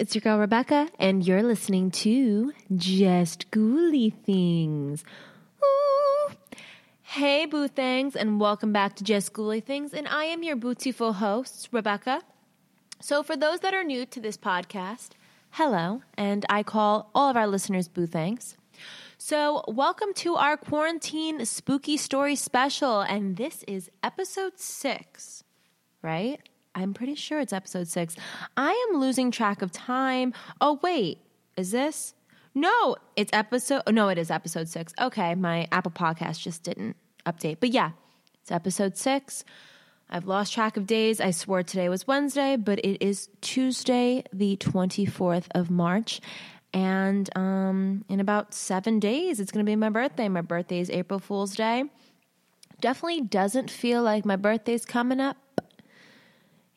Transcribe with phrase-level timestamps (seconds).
[0.00, 5.04] It's your girl Rebecca, and you're listening to Just Ghouly Things.
[5.62, 6.32] Ooh.
[7.02, 9.92] Hey, Boo Thangs, and welcome back to Just Ghouly Things.
[9.92, 12.22] And I am your beautiful host, Rebecca.
[13.02, 15.10] So, for those that are new to this podcast,
[15.50, 18.56] hello, and I call all of our listeners Boo Thangs.
[19.18, 25.44] So, welcome to our quarantine spooky story special, and this is episode six,
[26.00, 26.40] right?
[26.74, 28.16] I'm pretty sure it's episode six.
[28.56, 30.32] I am losing track of time.
[30.60, 31.18] Oh, wait,
[31.56, 32.14] is this?
[32.54, 33.82] No, it's episode.
[33.90, 34.92] No, it is episode six.
[35.00, 36.96] Okay, my Apple Podcast just didn't
[37.26, 37.58] update.
[37.60, 37.90] But yeah,
[38.42, 39.44] it's episode six.
[40.08, 41.20] I've lost track of days.
[41.20, 46.20] I swore today was Wednesday, but it is Tuesday, the 24th of March.
[46.72, 50.28] And um, in about seven days, it's going to be my birthday.
[50.28, 51.84] My birthday is April Fool's Day.
[52.80, 55.36] Definitely doesn't feel like my birthday's coming up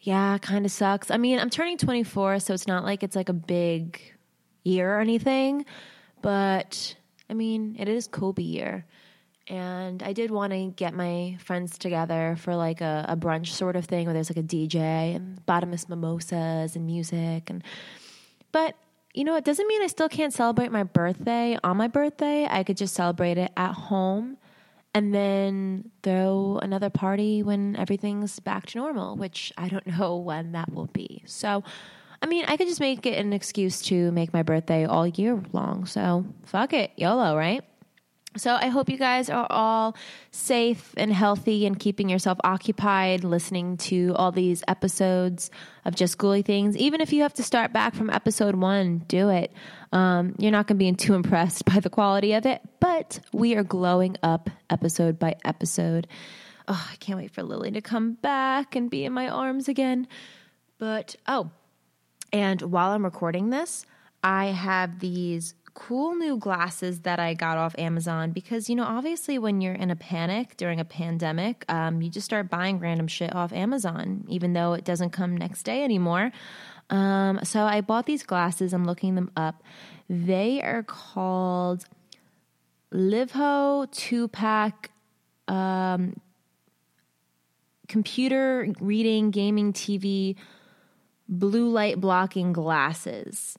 [0.03, 1.09] yeah, kind of sucks.
[1.09, 4.01] I mean, I'm turning 24, so it's not like it's like a big
[4.63, 5.65] year or anything,
[6.21, 6.95] but
[7.29, 8.85] I mean, it is Kobe year.
[9.47, 13.75] And I did want to get my friends together for like a, a, brunch sort
[13.75, 17.61] of thing where there's like a DJ and bottomless mimosas and music and
[18.53, 18.77] but
[19.13, 22.47] you know it doesn't mean I still can't celebrate my birthday on my birthday.
[22.49, 24.37] I could just celebrate it at home
[24.93, 30.51] and then throw another party when everything's back to normal, which I don't know when
[30.53, 31.23] that will be.
[31.25, 31.63] So,
[32.21, 35.41] I mean, I could just make it an excuse to make my birthday all year
[35.51, 35.85] long.
[35.85, 37.63] So, fuck it, YOLO, right?
[38.35, 39.95] So I hope you guys are all
[40.31, 45.51] safe and healthy and keeping yourself occupied listening to all these episodes
[45.85, 46.75] of Just Ghouly Things.
[46.75, 49.53] Even if you have to start back from episode one, do it.
[49.93, 53.55] Um, you're not going to be too impressed by the quality of it, but we
[53.55, 56.07] are glowing up episode by episode.
[56.67, 60.07] Oh, I can't wait for Lily to come back and be in my arms again.
[60.79, 61.51] But, oh,
[62.31, 63.85] and while I'm recording this,
[64.23, 69.37] I have these cool new glasses that I got off Amazon because, you know, obviously
[69.37, 73.33] when you're in a panic during a pandemic, um, you just start buying random shit
[73.35, 76.31] off Amazon, even though it doesn't come next day anymore.
[76.93, 78.71] Um, so I bought these glasses.
[78.71, 79.63] I'm looking them up.
[80.07, 81.85] They are called
[82.93, 84.91] Livho two pack
[85.47, 86.15] um,
[87.87, 90.35] computer reading gaming TV
[91.27, 93.57] blue light blocking glasses.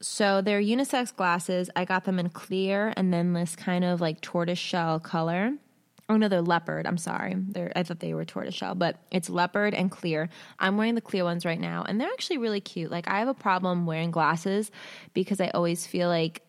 [0.00, 1.68] So they're unisex glasses.
[1.76, 5.52] I got them in clear and then this kind of like tortoise shell color.
[6.10, 6.88] Oh no, they're leopard.
[6.88, 7.36] I'm sorry.
[7.36, 10.28] They're, I thought they were tortoiseshell, but it's leopard and clear.
[10.58, 12.90] I'm wearing the clear ones right now, and they're actually really cute.
[12.90, 14.72] Like I have a problem wearing glasses
[15.14, 16.42] because I always feel like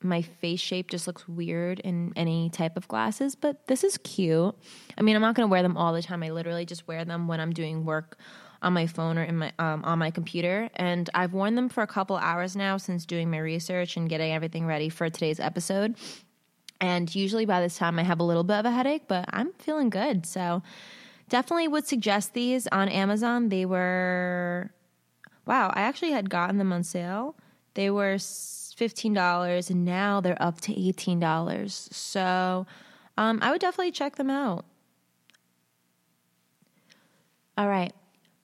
[0.00, 4.54] my face shape just looks weird in any type of glasses, but this is cute.
[4.96, 6.22] I mean, I'm not going to wear them all the time.
[6.22, 8.16] I literally just wear them when I'm doing work
[8.62, 11.82] on my phone or in my um, on my computer and i've worn them for
[11.82, 15.94] a couple hours now since doing my research and getting everything ready for today's episode
[16.80, 19.52] and usually by this time i have a little bit of a headache but i'm
[19.58, 20.26] feeling good.
[20.26, 20.62] So
[21.28, 23.48] definitely would suggest these on amazon.
[23.48, 24.70] They were
[25.46, 27.36] wow i actually had gotten them on sale.
[27.74, 32.66] They were $15 and now they're up to $18 so
[33.16, 34.64] um, i would definitely check them out.
[37.56, 37.92] All right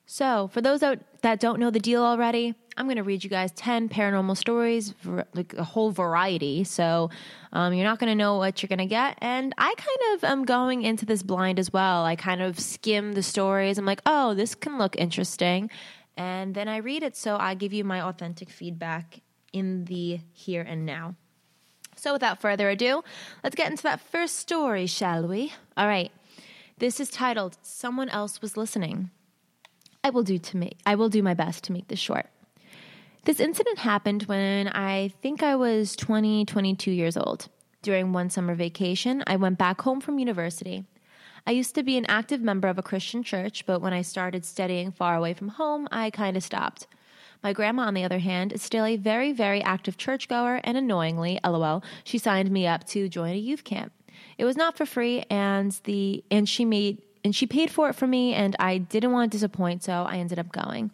[0.07, 3.51] so, for those that don't know the deal already, I'm going to read you guys
[3.53, 4.93] 10 paranormal stories,
[5.33, 6.63] like a whole variety.
[6.63, 7.09] So,
[7.51, 9.17] um, you're not going to know what you're going to get.
[9.19, 12.05] And I kind of am going into this blind as well.
[12.05, 13.79] I kind of skim the stories.
[13.79, 15.71] I'm like, oh, this can look interesting.
[16.15, 17.15] And then I read it.
[17.17, 19.21] So, I give you my authentic feedback
[19.53, 21.15] in the here and now.
[21.95, 23.03] So, without further ado,
[23.43, 25.51] let's get into that first story, shall we?
[25.75, 26.11] All right.
[26.77, 29.09] This is titled Someone Else Was Listening.
[30.05, 32.27] I will do to make I will do my best to make this short.
[33.23, 37.49] This incident happened when I think I was 20, 22 years old.
[37.81, 40.85] During one summer vacation, I went back home from university.
[41.47, 44.45] I used to be an active member of a Christian church, but when I started
[44.45, 46.85] studying far away from home, I kind of stopped.
[47.41, 51.39] My grandma, on the other hand, is still a very, very active churchgoer, and annoyingly,
[51.43, 53.91] lol, she signed me up to join a youth camp.
[54.37, 57.95] It was not for free, and the and she made and she paid for it
[57.95, 60.91] for me, and I didn't want to disappoint, so I ended up going.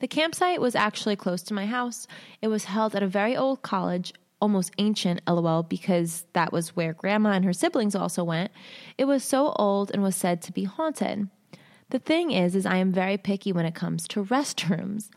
[0.00, 2.06] The campsite was actually close to my house.
[2.42, 4.12] It was held at a very old college,
[4.42, 8.50] almost ancient, lol, because that was where grandma and her siblings also went.
[8.98, 11.30] It was so old and was said to be haunted.
[11.88, 15.08] The thing is, is I am very picky when it comes to restrooms.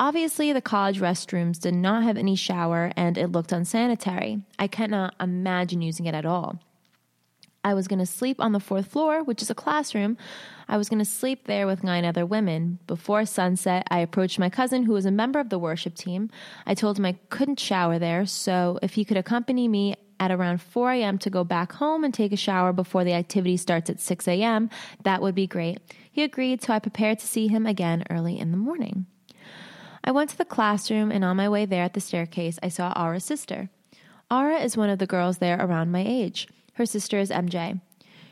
[0.00, 4.42] Obviously, the college restrooms did not have any shower and it looked unsanitary.
[4.58, 6.58] I cannot imagine using it at all.
[7.64, 10.16] I was going to sleep on the fourth floor, which is a classroom.
[10.68, 12.78] I was going to sleep there with nine other women.
[12.86, 16.30] Before sunset, I approached my cousin, who was a member of the worship team.
[16.66, 20.60] I told him I couldn't shower there, so if he could accompany me at around
[20.60, 21.18] 4 a.m.
[21.18, 24.70] to go back home and take a shower before the activity starts at 6 a.m.,
[25.02, 25.78] that would be great.
[26.10, 29.06] He agreed, so I prepared to see him again early in the morning.
[30.02, 32.92] I went to the classroom, and on my way there at the staircase, I saw
[32.96, 33.68] Ara's sister.
[34.30, 36.48] Ara is one of the girls there around my age.
[36.78, 37.80] Her sister is MJ.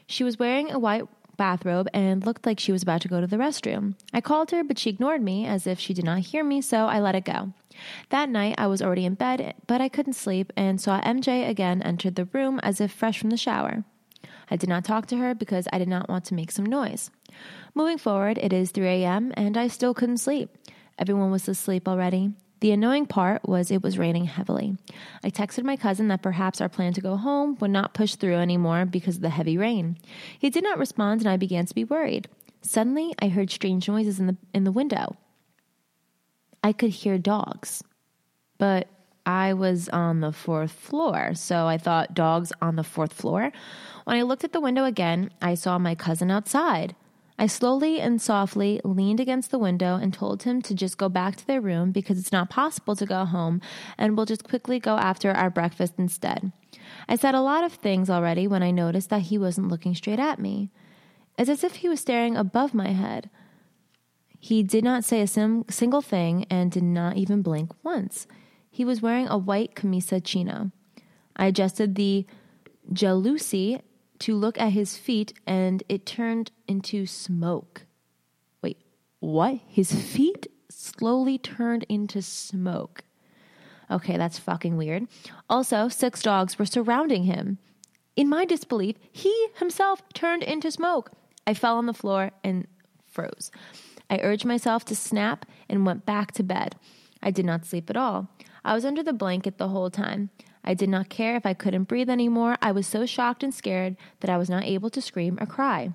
[0.07, 1.03] She was wearing a white
[1.37, 3.97] bathrobe and looked like she was about to go to the restroom.
[4.15, 6.87] I called her, but she ignored me as if she did not hear me, so
[6.87, 7.53] I let it go.
[8.11, 11.83] That night, I was already in bed, but I couldn't sleep and saw MJ again
[11.83, 13.83] enter the room as if fresh from the shower.
[14.49, 17.11] I did not talk to her because I did not want to make some noise.
[17.75, 20.57] Moving forward, it is 3 a.m., and I still couldn't sleep.
[21.01, 22.31] Everyone was asleep already.
[22.61, 24.77] The annoying part was it was raining heavily.
[25.23, 28.37] I texted my cousin that perhaps our plan to go home would not push through
[28.37, 29.99] anymore because of the heavy rain.
[30.39, 32.29] He did not respond, and I began to be worried.
[32.63, 35.17] Suddenly, I heard strange noises in the, in the window.
[36.65, 37.85] I could hear dogs,
[38.59, 38.89] but
[39.27, 43.53] I was on the fourth floor, so I thought dogs on the fourth floor.
[44.05, 46.97] When I looked at the window again, I saw my cousin outside.
[47.39, 51.37] I slowly and softly leaned against the window and told him to just go back
[51.37, 53.61] to their room because it's not possible to go home
[53.99, 56.51] and we'll just quickly go after our breakfast instead.
[57.09, 60.19] I said a lot of things already when I noticed that he wasn't looking straight
[60.19, 60.71] at me.
[61.39, 63.29] It's as if he was staring above my head.
[64.39, 68.27] He did not say a sim- single thing and did not even blink once.
[68.71, 70.71] He was wearing a white camisa chino.
[71.37, 72.27] I adjusted the
[72.93, 73.83] jalousie
[74.21, 77.87] to look at his feet and it turned into smoke.
[78.63, 78.79] Wait,
[79.21, 79.61] what?
[79.67, 83.03] His feet slowly turned into smoke.
[83.91, 85.07] Okay, that's fucking weird.
[85.49, 87.59] Also, six dogs were surrounding him.
[88.17, 91.13] In my disbelief, he himself turned into smoke.
[91.47, 92.67] I fell on the floor and
[93.07, 93.51] froze.
[94.11, 96.77] I urged myself to snap and went back to bed.
[97.23, 98.29] I did not sleep at all.
[98.65, 100.31] I was under the blanket the whole time.
[100.67, 102.57] I did not care if I couldn't breathe anymore.
[102.61, 105.93] I was so shocked and scared that I was not able to scream or cry.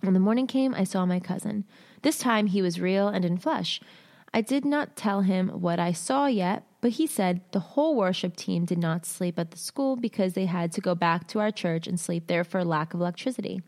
[0.00, 1.64] When the morning came, I saw my cousin.
[2.02, 3.80] This time he was real and in flesh.
[4.32, 8.36] I did not tell him what I saw yet, but he said the whole worship
[8.36, 11.50] team did not sleep at the school because they had to go back to our
[11.50, 13.62] church and sleep there for lack of electricity.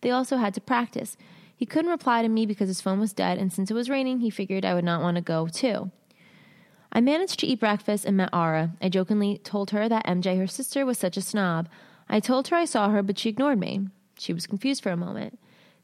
[0.00, 1.16] They also had to practice.
[1.56, 4.20] He couldn't reply to me because his phone was dead, and since it was raining,
[4.20, 5.90] he figured I would not want to go too.
[6.92, 8.72] I managed to eat breakfast and met Ara.
[8.82, 11.68] I jokingly told her that MJ, her sister, was such a snob.
[12.08, 13.86] I told her I saw her, but she ignored me.
[14.18, 15.38] She was confused for a moment,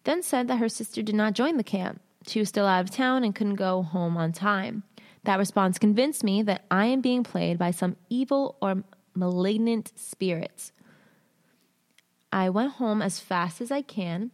[0.05, 2.01] then said that her sister did not join the camp.
[2.27, 4.83] She was still out of town and couldn't go home on time.
[5.25, 8.83] That response convinced me that I am being played by some evil or
[9.15, 10.73] malignant spirits.
[12.33, 14.33] I went home as fast as I can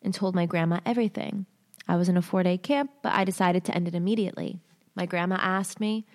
[0.00, 1.46] and told my grandma everything.
[1.88, 4.60] I was in a four day camp, but I decided to end it immediately.
[4.96, 6.06] My grandma asked me,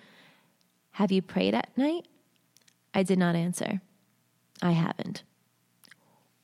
[0.92, 2.06] Have you prayed at night?
[2.92, 3.80] I did not answer.
[4.60, 5.22] I haven't.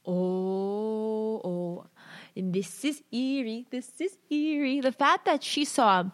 [0.07, 1.87] Oh, oh,
[2.35, 3.67] this is eerie.
[3.71, 4.81] This is eerie.
[4.81, 6.05] The fact that she saw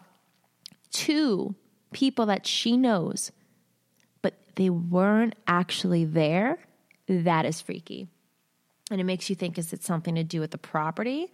[0.91, 1.55] two
[1.93, 3.31] people that she knows,
[4.21, 6.59] but they weren't actually there,
[7.07, 8.07] that is freaky.
[8.91, 11.31] And it makes you think is it something to do with the property?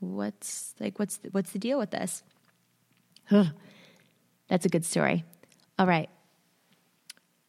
[0.00, 2.22] What's like what's what's the deal with this?
[4.48, 5.24] That's a good story.
[5.78, 6.08] All right.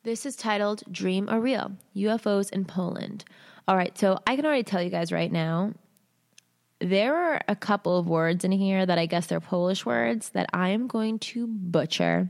[0.03, 3.25] This is titled Dream or Real UFOs in Poland.
[3.67, 5.73] All right, so I can already tell you guys right now,
[6.79, 10.47] there are a couple of words in here that I guess they're Polish words that
[10.53, 12.29] I am going to butcher.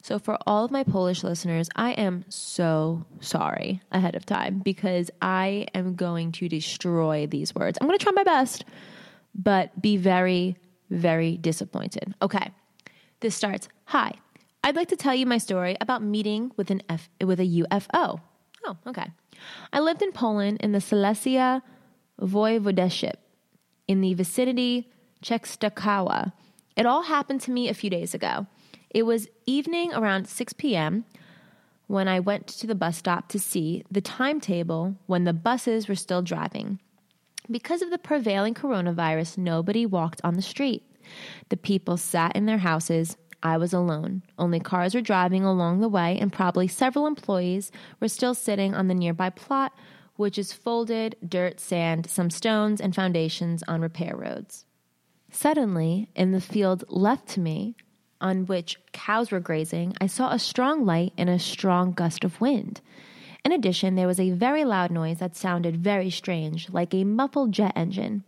[0.00, 5.10] So, for all of my Polish listeners, I am so sorry ahead of time because
[5.20, 7.78] I am going to destroy these words.
[7.80, 8.64] I'm going to try my best,
[9.34, 10.56] but be very,
[10.90, 12.14] very disappointed.
[12.22, 12.50] Okay.
[13.20, 14.12] This starts Hi,
[14.64, 18.20] I'd like to tell you my story about meeting with, an F- with a UFO.
[18.64, 19.10] Oh, okay.
[19.72, 21.62] I lived in Poland in the Silesia
[22.20, 23.16] Voivodeship
[23.88, 24.90] in the vicinity
[25.22, 26.32] Częstochowa.
[26.76, 28.46] It all happened to me a few days ago.
[28.90, 31.04] It was evening around 6 p.m.
[31.86, 35.94] when I went to the bus stop to see the timetable when the buses were
[35.94, 36.78] still driving.
[37.50, 40.82] Because of the prevailing coronavirus, nobody walked on the street.
[41.48, 43.16] The people sat in their houses.
[43.42, 44.22] I was alone.
[44.38, 48.88] Only cars were driving along the way, and probably several employees were still sitting on
[48.88, 49.72] the nearby plot,
[50.16, 54.64] which is folded, dirt, sand, some stones, and foundations on repair roads.
[55.30, 57.74] Suddenly, in the field left to me,
[58.20, 62.40] on which cows were grazing, I saw a strong light and a strong gust of
[62.40, 62.80] wind.
[63.44, 67.50] In addition, there was a very loud noise that sounded very strange, like a muffled
[67.50, 68.22] jet engine.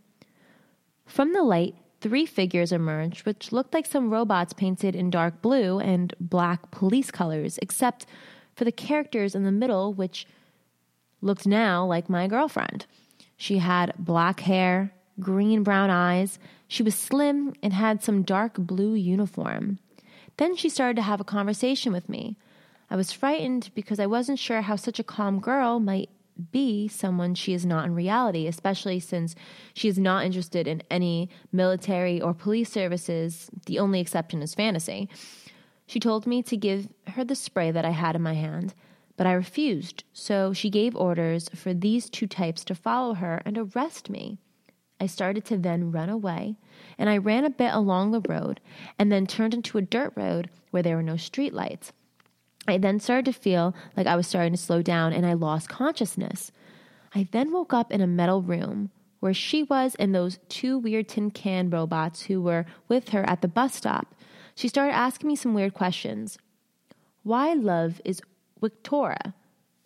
[1.05, 5.79] From the light, three figures emerged, which looked like some robots painted in dark blue
[5.79, 8.05] and black police colors, except
[8.55, 10.27] for the characters in the middle, which
[11.21, 12.85] looked now like my girlfriend.
[13.37, 16.37] She had black hair, green brown eyes.
[16.67, 19.79] She was slim and had some dark blue uniform.
[20.37, 22.37] Then she started to have a conversation with me.
[22.87, 26.11] I was frightened because I wasn't sure how such a calm girl might
[26.51, 29.35] be someone she is not in reality, especially since
[29.73, 33.49] she is not interested in any military or police services.
[33.65, 35.09] The only exception is fantasy.
[35.87, 38.73] She told me to give her the spray that I had in my hand,
[39.17, 43.57] but I refused, so she gave orders for these two types to follow her and
[43.57, 44.39] arrest me.
[44.99, 46.55] I started to then run away,
[46.97, 48.61] and I ran a bit along the road
[48.97, 51.91] and then turned into a dirt road where there were no streetlights.
[52.67, 55.69] I then started to feel like I was starting to slow down and I lost
[55.69, 56.51] consciousness.
[57.13, 61.09] I then woke up in a metal room where she was and those two weird
[61.09, 64.15] tin can robots who were with her at the bus stop.
[64.55, 66.37] She started asking me some weird questions.
[67.23, 68.21] Why love is
[68.59, 69.33] Victoria?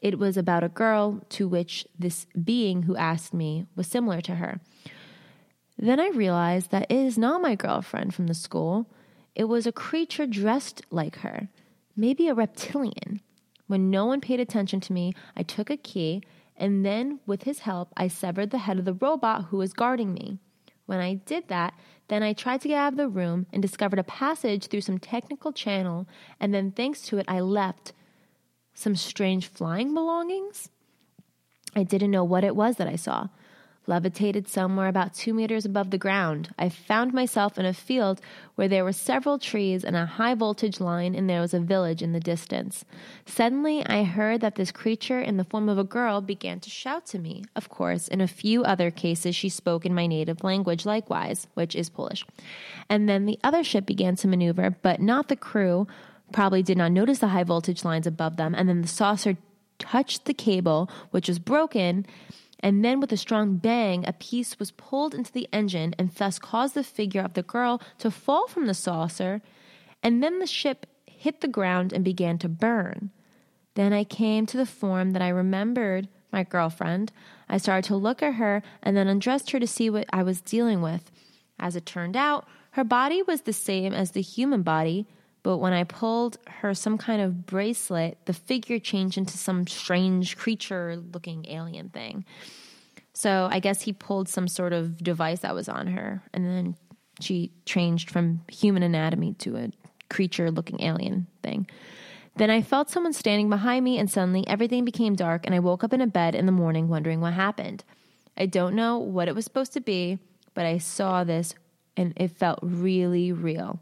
[0.01, 4.35] It was about a girl to which this being who asked me was similar to
[4.35, 4.61] her.
[5.77, 8.87] Then I realized that it is not my girlfriend from the school.
[9.35, 11.49] It was a creature dressed like her
[11.99, 13.21] maybe a reptilian.
[13.67, 16.23] When no one paid attention to me, I took a key,
[16.55, 20.13] and then, with his help, I severed the head of the robot who was guarding
[20.13, 20.39] me.
[20.85, 21.73] When I did that,
[22.07, 24.97] then I tried to get out of the room and discovered a passage through some
[24.97, 26.07] technical channel,
[26.39, 27.93] and then, thanks to it, I left
[28.73, 30.69] some strange flying belongings.
[31.75, 33.27] I didn't know what it was that I saw
[33.89, 36.53] levitated somewhere about two meters above the ground.
[36.57, 38.21] I found myself in a field
[38.55, 42.01] where there were several trees and a high voltage line, and there was a village
[42.01, 42.85] in the distance.
[43.25, 47.07] Suddenly, I heard that this creature, in the form of a girl, began to shout
[47.07, 47.43] to me.
[47.55, 51.75] Of course, in a few other cases, she spoke in my native language likewise, which
[51.75, 52.25] is Polish.
[52.89, 55.87] And then the other ship began to maneuver, but not the crew.
[56.31, 59.35] Probably did not notice the high voltage lines above them, and then the saucer
[59.79, 62.05] touched the cable, which was broken
[62.59, 66.39] and then with a strong bang, a piece was pulled into the engine and thus
[66.39, 69.41] caused the figure of the girl to fall from the saucer,
[70.03, 73.11] and then the ship hit the ground and began to burn.
[73.75, 77.11] Then I came to the form that I remembered my girlfriend.
[77.47, 80.41] I started to look at her and then undressed her to see what I was
[80.41, 81.11] dealing with.
[81.57, 85.07] As it turned out, her body was the same as the human body,
[85.43, 90.37] but when I pulled her some kind of bracelet, the figure changed into some strange
[90.37, 92.25] creature looking alien thing.
[93.13, 96.75] So I guess he pulled some sort of device that was on her, and then
[97.19, 99.71] she changed from human anatomy to a
[100.09, 101.67] creature looking alien thing.
[102.35, 105.83] Then I felt someone standing behind me, and suddenly everything became dark, and I woke
[105.83, 107.83] up in a bed in the morning wondering what happened.
[108.37, 110.19] I don't know what it was supposed to be,
[110.53, 111.55] but I saw this
[111.97, 113.81] and it felt really real.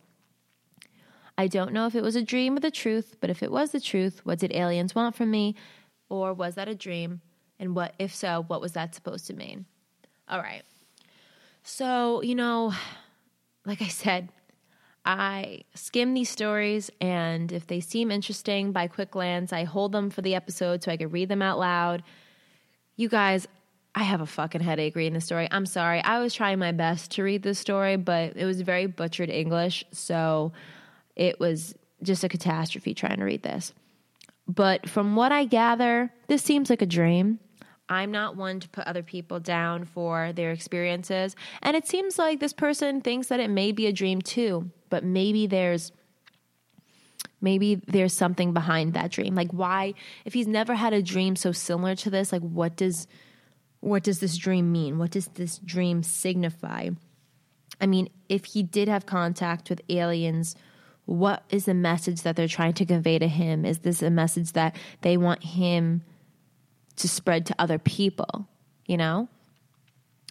[1.38, 3.72] I don't know if it was a dream or the truth, but if it was
[3.72, 5.56] the truth, what did aliens want from me?
[6.10, 7.22] Or was that a dream?
[7.60, 9.66] And what, if so, what was that supposed to mean?
[10.28, 10.64] All right.
[11.64, 12.74] So, you know,
[13.66, 14.30] like I said,
[15.06, 20.10] I skim these stories, and if they seem interesting by quick glance, I hold them
[20.10, 22.04] for the episode so I can read them out loud.
[22.98, 23.48] You guys,
[23.96, 25.48] I have a fucking headache reading the story.
[25.50, 26.02] I'm sorry.
[26.04, 29.86] I was trying my best to read this story, but it was very butchered English.
[29.92, 30.52] So
[31.18, 33.74] it was just a catastrophe trying to read this.
[34.48, 37.40] But from what I gather, this seems like a dream.
[37.90, 41.36] I'm not one to put other people down for their experiences.
[41.62, 45.04] And it seems like this person thinks that it may be a dream too, but
[45.04, 45.92] maybe there's
[47.40, 49.36] maybe there's something behind that dream.
[49.36, 49.94] Like why
[50.26, 53.08] if he's never had a dream so similar to this, like what does
[53.80, 54.98] what does this dream mean?
[54.98, 56.90] What does this dream signify?
[57.80, 60.56] I mean, if he did have contact with aliens
[61.08, 63.66] what is the message that they're trying to convey to him?
[63.66, 66.04] Is this a message that they want him
[66.98, 68.48] to spread to other people?
[68.86, 69.30] You know?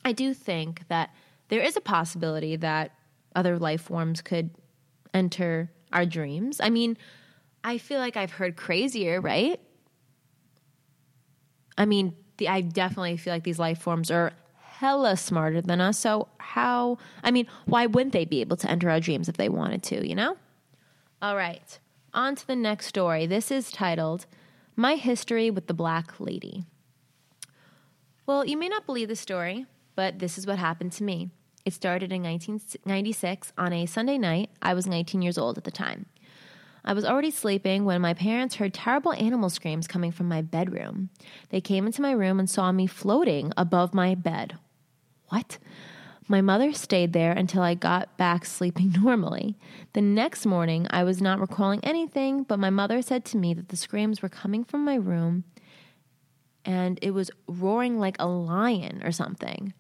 [0.05, 1.11] I do think that
[1.49, 2.93] there is a possibility that
[3.35, 4.51] other life forms could
[5.15, 6.61] enter our dreams.
[6.61, 6.99] I mean,
[7.65, 9.59] I feel like I've heard crazier, right?
[11.79, 15.99] I mean, the, I definitely feel like these life forms are hella smarter than us.
[15.99, 19.49] So, how, I mean, why wouldn't they be able to enter our dreams if they
[19.49, 20.37] wanted to, you know?
[21.23, 21.79] All right,
[22.13, 23.25] on to the next story.
[23.25, 24.27] This is titled
[24.77, 26.67] My History with the Black Lady.
[28.27, 31.31] Well, you may not believe the story, but this is what happened to me.
[31.65, 34.51] It started in 1996 on a Sunday night.
[34.61, 36.05] I was 19 years old at the time.
[36.85, 41.09] I was already sleeping when my parents heard terrible animal screams coming from my bedroom.
[41.49, 44.59] They came into my room and saw me floating above my bed.
[45.31, 45.57] What?
[46.29, 49.57] My mother stayed there until I got back sleeping normally.
[49.93, 53.69] The next morning, I was not recalling anything, but my mother said to me that
[53.69, 55.45] the screams were coming from my room
[56.65, 59.73] and it was roaring like a lion or something.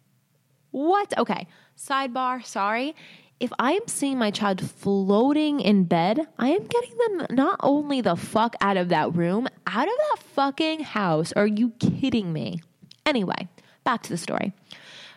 [0.71, 1.13] What?
[1.19, 2.95] Okay, sidebar, sorry.
[3.41, 8.01] If I am seeing my child floating in bed, I am getting them not only
[8.01, 11.33] the fuck out of that room, out of that fucking house.
[11.33, 12.63] Are you kidding me?
[13.05, 13.49] Anyway,
[13.85, 14.53] back to the story.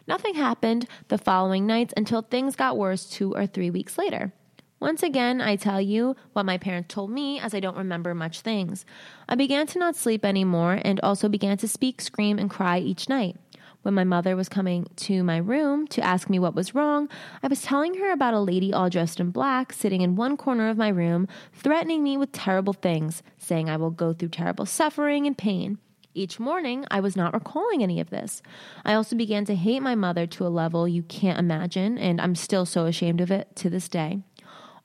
[0.09, 4.33] Nothing happened the following nights until things got worse two or three weeks later.
[4.79, 8.41] Once again, I tell you what my parents told me as I don't remember much
[8.41, 8.87] things.
[9.27, 13.07] I began to not sleep anymore and also began to speak, scream, and cry each
[13.07, 13.37] night.
[13.83, 17.07] When my mother was coming to my room to ask me what was wrong,
[17.43, 20.69] I was telling her about a lady all dressed in black sitting in one corner
[20.69, 25.27] of my room, threatening me with terrible things, saying I will go through terrible suffering
[25.27, 25.77] and pain.
[26.19, 28.41] Each morning, I was not recalling any of this.
[28.83, 32.35] I also began to hate my mother to a level you can't imagine, and I'm
[32.35, 34.19] still so ashamed of it to this day.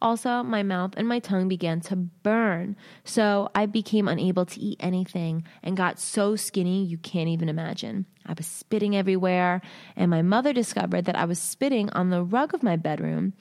[0.01, 4.77] Also, my mouth and my tongue began to burn, so I became unable to eat
[4.79, 8.07] anything and got so skinny you can't even imagine.
[8.25, 9.61] I was spitting everywhere,
[9.97, 13.33] and my mother discovered that I was spitting on the rug of my bedroom,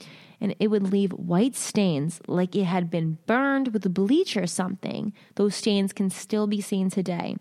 [0.42, 4.48] and it would leave white stains like it had been burned with a bleach or
[4.48, 5.14] something.
[5.36, 7.38] Those stains can still be seen today.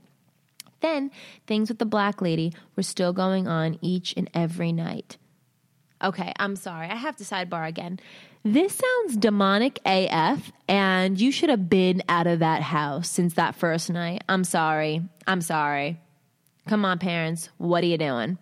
[0.82, 1.10] Then,
[1.46, 5.16] things with the black lady were still going on each and every night.
[6.02, 6.88] Okay, I'm sorry.
[6.88, 8.00] I have to sidebar again.
[8.44, 13.54] This sounds demonic AF, and you should have been out of that house since that
[13.54, 14.24] first night.
[14.28, 15.02] I'm sorry.
[15.28, 16.00] I'm sorry.
[16.66, 17.50] Come on, parents.
[17.58, 18.38] What are you doing?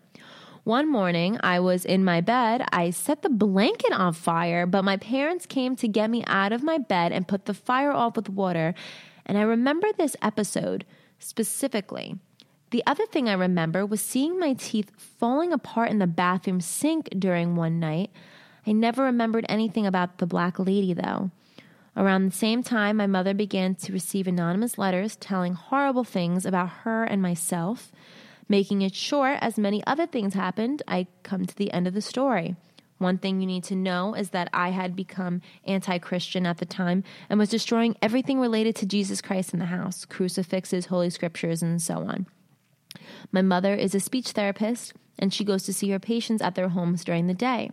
[0.65, 2.63] One morning, I was in my bed.
[2.73, 6.63] I set the blanket on fire, but my parents came to get me out of
[6.63, 8.75] my bed and put the fire off with water.
[9.27, 10.87] And I remember this episode
[11.19, 12.17] specifically.
[12.71, 17.09] The other thing I remember was seeing my teeth falling apart in the bathroom sink
[17.19, 18.11] during one night.
[18.65, 21.33] I never remembered anything about the black lady, though.
[21.97, 26.69] Around the same time, my mother began to receive anonymous letters telling horrible things about
[26.85, 27.91] her and myself.
[28.49, 32.01] Making it short, as many other things happened, I come to the end of the
[32.01, 32.55] story.
[32.99, 36.67] One thing you need to know is that I had become anti Christian at the
[36.67, 41.63] time and was destroying everything related to Jesus Christ in the house crucifixes, holy scriptures,
[41.63, 42.27] and so on.
[43.33, 46.69] My mother is a speech therapist, and she goes to see her patients at their
[46.69, 47.71] homes during the day.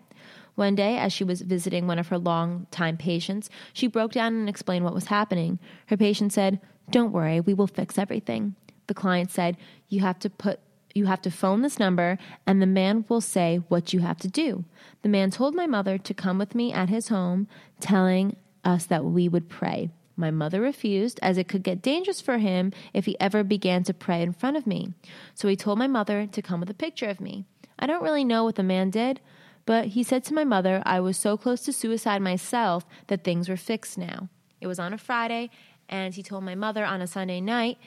[0.55, 4.49] One day, as she was visiting one of her long-time patients, she broke down and
[4.49, 5.59] explained what was happening.
[5.87, 8.55] Her patient said, Don't worry, we will fix everything.
[8.87, 10.59] The client said, You have to put
[10.95, 14.27] you have to phone this number and the man will say what you have to
[14.27, 14.65] do.
[15.03, 17.47] The man told my mother to come with me at his home,
[17.79, 19.91] telling us that we would pray.
[20.17, 23.93] My mother refused, as it could get dangerous for him if he ever began to
[23.93, 24.93] pray in front of me.
[25.35, 27.45] So he told my mother to come with a picture of me.
[27.77, 29.21] I don't really know what the man did,
[29.67, 33.47] but he said to my mother, I was so close to suicide myself that things
[33.47, 34.29] were fixed now.
[34.59, 35.51] It was on a Friday,
[35.87, 37.77] and he told my mother on a Sunday night,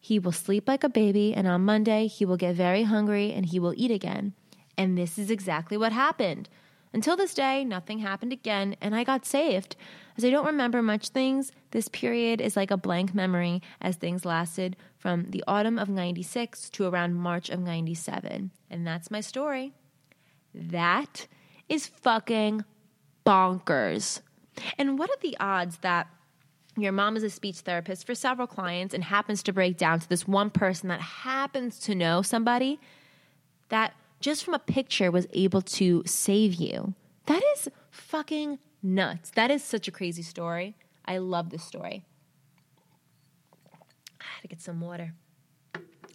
[0.00, 3.46] he will sleep like a baby, and on Monday, he will get very hungry and
[3.46, 4.34] he will eat again.
[4.76, 6.48] And this is exactly what happened.
[6.92, 9.76] Until this day, nothing happened again, and I got saved.
[10.16, 14.24] As I don't remember much things, this period is like a blank memory as things
[14.24, 18.50] lasted from the autumn of 96 to around March of 97.
[18.70, 19.74] And that's my story.
[20.54, 21.26] That
[21.68, 22.64] is fucking
[23.26, 24.20] bonkers.
[24.78, 26.08] And what are the odds that
[26.78, 30.08] your mom is a speech therapist for several clients and happens to break down to
[30.08, 32.78] this one person that happens to know somebody
[33.68, 36.94] that just from a picture was able to save you?
[37.26, 39.30] That is fucking nuts.
[39.34, 40.76] That is such a crazy story.
[41.04, 42.04] I love this story.
[44.20, 45.12] I had to get some water.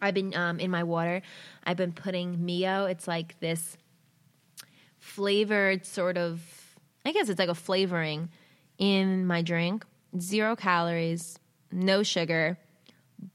[0.02, 1.22] I've been um, in my water.
[1.64, 2.86] I've been putting Mio.
[2.86, 3.78] It's like this
[5.00, 6.42] flavored sort of,
[7.06, 8.30] I guess it's like a flavoring
[8.78, 9.86] in my drink.
[10.20, 11.40] Zero calories,
[11.72, 12.58] no sugar,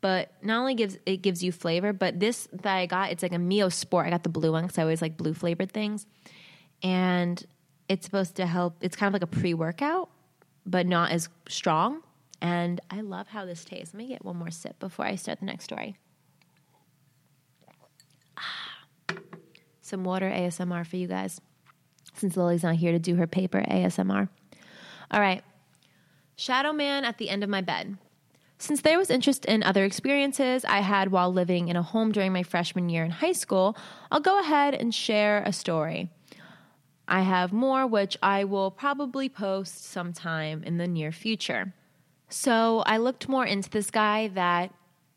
[0.00, 3.32] but not only gives it gives you flavor, but this that I got, it's like
[3.32, 4.06] a Mio Sport.
[4.06, 6.06] I got the blue one because I always like blue flavored things,
[6.82, 7.44] and
[7.88, 8.76] it's supposed to help.
[8.80, 10.10] It's kind of like a pre workout,
[10.64, 12.02] but not as strong.
[12.42, 13.94] And I love how this tastes.
[13.94, 15.96] Let me get one more sip before I start the next story.
[18.36, 19.16] Ah,
[19.80, 21.40] some water ASMR for you guys
[22.14, 24.28] since Lily's not here to do her paper ASMR.
[25.10, 25.42] All right.
[26.36, 27.96] Shadow Man at the end of my bed.
[28.58, 32.32] Since there was interest in other experiences I had while living in a home during
[32.32, 33.76] my freshman year in high school,
[34.10, 36.10] I'll go ahead and share a story.
[37.06, 41.74] I have more, which I will probably post sometime in the near future.
[42.28, 44.72] So I looked more into this guy that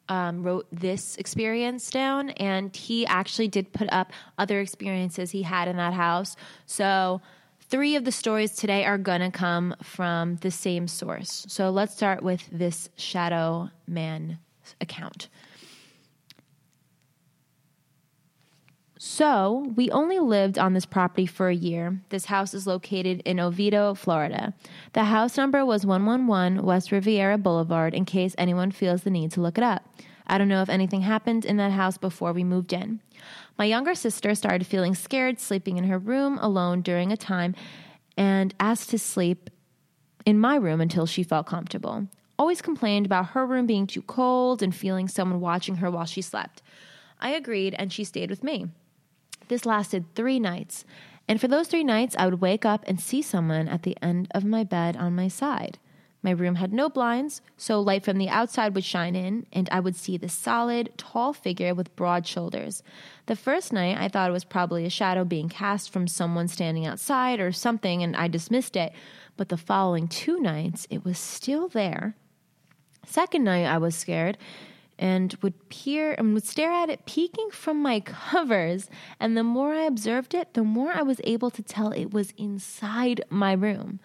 [0.10, 5.68] um, wrote this experience down, and he actually did put up other experiences he had
[5.68, 6.36] in that house.
[6.66, 7.22] So
[7.70, 11.46] three of the stories today are going to come from the same source.
[11.48, 14.40] So let's start with this Shadow Man
[14.82, 15.30] account.
[19.02, 22.02] So, we only lived on this property for a year.
[22.10, 24.54] This house is located in Oviedo, Florida.
[24.92, 29.42] The house number was 111 West Riviera Boulevard in case anyone feels the need to
[29.42, 29.86] look it up.
[30.28, 33.00] I don't know if anything happened in that house before we moved in.
[33.60, 37.56] My younger sister started feeling scared sleeping in her room alone during a time
[38.16, 39.50] and asked to sleep
[40.26, 42.08] in my room until she felt comfortable.
[42.38, 46.22] Always complained about her room being too cold and feeling someone watching her while she
[46.22, 46.62] slept.
[47.20, 48.68] I agreed and she stayed with me.
[49.50, 50.86] This lasted three nights.
[51.28, 54.30] And for those three nights, I would wake up and see someone at the end
[54.32, 55.80] of my bed on my side.
[56.22, 59.80] My room had no blinds, so light from the outside would shine in, and I
[59.80, 62.84] would see the solid, tall figure with broad shoulders.
[63.28, 66.86] The first night, I thought it was probably a shadow being cast from someone standing
[66.86, 68.92] outside or something, and I dismissed it.
[69.38, 72.16] But the following two nights, it was still there.
[73.06, 74.38] Second night, I was scared
[75.00, 78.90] and would peer and would stare at it peeking from my covers.
[79.20, 82.34] And the more I observed it, the more I was able to tell it was
[82.38, 84.02] inside my room.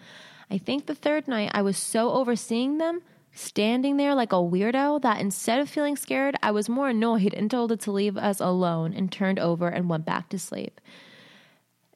[0.49, 3.01] I think the third night I was so overseeing them,
[3.33, 7.49] standing there like a weirdo, that instead of feeling scared, I was more annoyed and
[7.49, 10.79] told it to leave us alone and turned over and went back to sleep.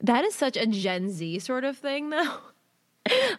[0.01, 2.37] That is such a Gen Z sort of thing, though.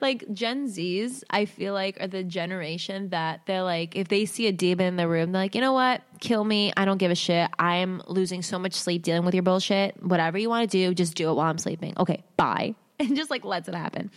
[0.00, 4.46] like Gen Zs, I feel like are the generation that they're like, if they see
[4.46, 6.02] a demon in the room, they're like, you know what?
[6.20, 6.72] Kill me.
[6.76, 7.48] I don't give a shit.
[7.58, 10.02] I'm losing so much sleep dealing with your bullshit.
[10.02, 11.94] Whatever you want to do, just do it while I'm sleeping.
[11.98, 12.74] Okay, bye.
[13.00, 14.10] And just like lets it happen.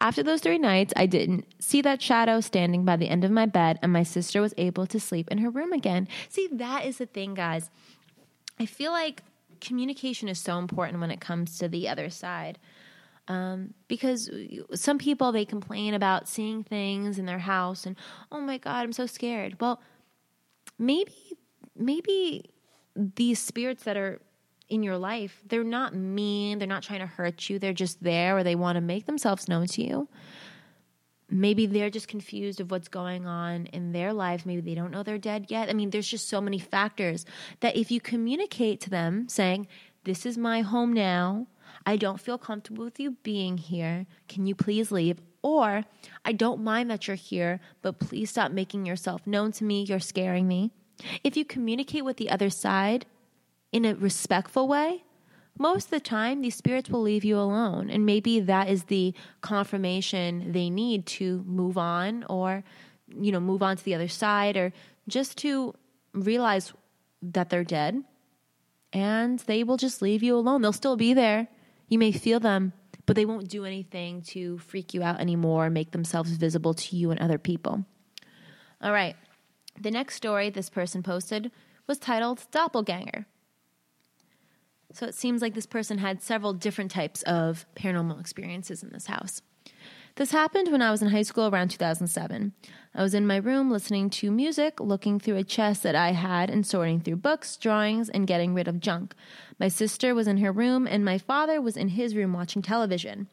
[0.00, 3.46] After those three nights, I didn't see that shadow standing by the end of my
[3.46, 6.08] bed, and my sister was able to sleep in her room again.
[6.28, 7.70] See, that is the thing, guys.
[8.58, 9.22] I feel like
[9.60, 12.58] communication is so important when it comes to the other side.
[13.26, 14.30] Um, because
[14.74, 17.96] some people they complain about seeing things in their house and
[18.30, 19.80] oh my god i'm so scared well
[20.78, 21.14] maybe
[21.74, 22.50] maybe
[22.94, 24.20] these spirits that are
[24.68, 28.36] in your life they're not mean they're not trying to hurt you they're just there
[28.36, 30.08] or they want to make themselves known to you
[31.30, 35.02] maybe they're just confused of what's going on in their lives maybe they don't know
[35.02, 37.26] they're dead yet i mean there's just so many factors
[37.60, 39.66] that if you communicate to them saying
[40.04, 41.46] this is my home now
[41.86, 44.06] I don't feel comfortable with you being here.
[44.28, 45.20] Can you please leave?
[45.42, 45.84] Or,
[46.24, 49.82] I don't mind that you're here, but please stop making yourself known to me.
[49.82, 50.70] You're scaring me.
[51.22, 53.04] If you communicate with the other side
[53.74, 55.02] in a respectful way,
[55.58, 57.90] most of the time these spirits will leave you alone.
[57.90, 62.62] And maybe that is the confirmation they need to move on or,
[63.08, 64.72] you know, move on to the other side or
[65.08, 65.74] just to
[66.12, 66.72] realize
[67.20, 68.04] that they're dead
[68.92, 70.62] and they will just leave you alone.
[70.62, 71.48] They'll still be there,
[71.88, 72.74] you may feel them,
[73.06, 77.10] but they won't do anything to freak you out anymore, make themselves visible to you
[77.10, 77.84] and other people.
[78.80, 79.16] All right.
[79.80, 81.50] The next story this person posted
[81.88, 83.26] was titled Doppelganger.
[84.94, 89.06] So it seems like this person had several different types of paranormal experiences in this
[89.06, 89.42] house.
[90.14, 92.52] This happened when I was in high school around 2007.
[92.94, 96.48] I was in my room listening to music, looking through a chest that I had,
[96.48, 99.16] and sorting through books, drawings, and getting rid of junk.
[99.58, 103.26] My sister was in her room, and my father was in his room watching television.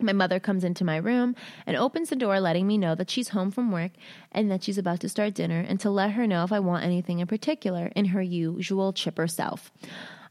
[0.00, 3.28] My mother comes into my room and opens the door, letting me know that she's
[3.28, 3.92] home from work
[4.32, 6.84] and that she's about to start dinner, and to let her know if I want
[6.84, 9.70] anything in particular in her usual chipper self.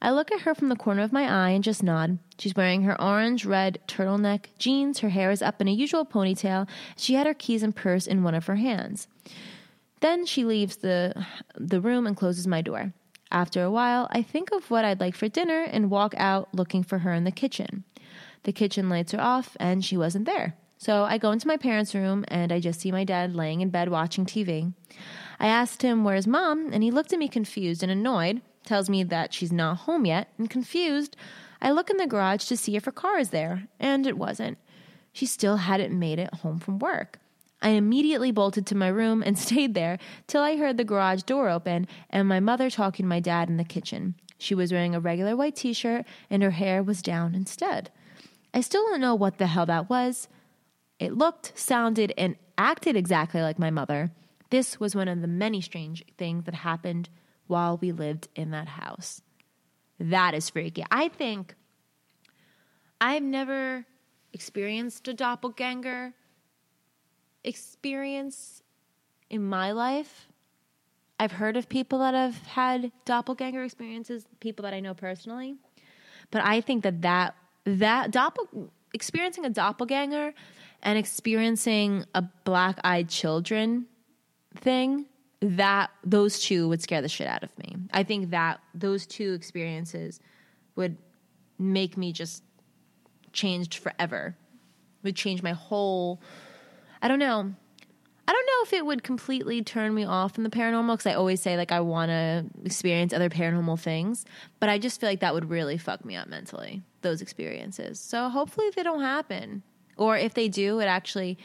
[0.05, 2.19] I look at her from the corner of my eye and just nod.
[2.37, 6.69] She's wearing her orange red turtleneck jeans, her hair is up in a usual ponytail.
[6.95, 9.07] She had her keys and purse in one of her hands.
[10.01, 12.93] Then she leaves the, the room and closes my door.
[13.31, 16.83] After a while, I think of what I'd like for dinner and walk out looking
[16.83, 17.83] for her in the kitchen.
[18.43, 20.55] The kitchen lights are off and she wasn't there.
[20.77, 23.71] So I go into my parents' room and I just see my dad laying in
[23.71, 24.71] bed watching TV.
[25.39, 26.71] I asked him, Where's mom?
[26.71, 30.30] And he looked at me confused and annoyed tells me that she's not home yet,
[30.38, 31.15] and confused,
[31.62, 34.58] I look in the garage to see if her car is there, and it wasn't.
[35.13, 37.19] She still hadn't made it home from work.
[37.62, 39.97] I immediately bolted to my room and stayed there
[40.28, 43.58] till I heard the garage door open and my mother talking to my dad in
[43.58, 44.15] the kitchen.
[44.38, 47.89] She was wearing a regular white t shirt and her hair was down instead.
[48.54, 50.28] I still don't know what the hell that was.
[50.99, 54.12] It looked, sounded, and acted exactly like my mother.
[54.49, 57.10] This was one of the many strange things that happened
[57.47, 59.21] while we lived in that house.
[59.99, 60.84] That is freaky.
[60.91, 61.55] I think
[62.99, 63.86] I've never
[64.34, 66.13] experienced a doppelganger
[67.43, 68.62] experience
[69.29, 70.27] in my life.
[71.19, 75.55] I've heard of people that have had doppelganger experiences, people that I know personally.
[76.31, 80.34] But I think that that that doppel experiencing a doppelganger
[80.84, 83.86] and experiencing a black-eyed children
[84.55, 85.05] thing,
[85.45, 87.75] that those two would scare the shit out of me.
[87.93, 90.19] I think that those two experiences
[90.75, 90.97] would
[91.60, 92.43] make me just
[93.31, 94.36] changed forever.
[95.03, 96.21] Would change my whole
[97.01, 97.53] I don't know.
[98.27, 101.13] I don't know if it would completely turn me off from the paranormal because I
[101.13, 104.25] always say like I want to experience other paranormal things,
[104.60, 106.81] but I just feel like that would really fuck me up mentally.
[107.03, 107.99] Those experiences.
[107.99, 109.62] So hopefully they don't happen,
[109.95, 111.38] or if they do, it actually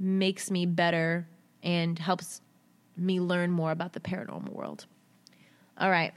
[0.00, 1.28] makes me better
[1.62, 2.40] and helps
[2.96, 4.86] me learn more about the paranormal world.
[5.78, 6.12] All right,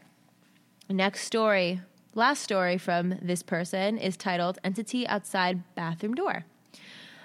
[0.90, 1.82] next story.
[2.14, 6.46] Last story from this person is titled "Entity Outside Bathroom Door."